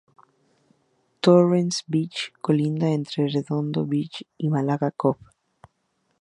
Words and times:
Torrance 1.23 1.83
Beach 1.85 2.19
colinda 2.41 2.87
entre 2.89 3.27
Redondo 3.31 3.85
Beach 3.85 4.25
y 4.39 4.49
Málaga 4.49 4.89
Cove. 4.89 5.19